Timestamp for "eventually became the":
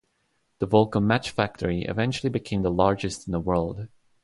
1.83-2.71